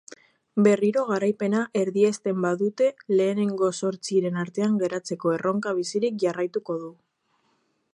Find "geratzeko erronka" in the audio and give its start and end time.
4.85-5.79